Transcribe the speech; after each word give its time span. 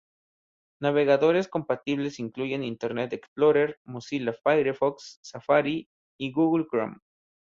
Navegadores 0.81 1.47
compatibles 1.47 2.17
incluyen 2.17 2.63
Internet 2.63 3.13
Explorer, 3.13 3.77
Mozilla 3.85 4.33
Firefox, 4.33 5.19
Safari 5.21 5.87
y 6.19 6.31
Google 6.31 6.65
Chrome. 6.67 6.97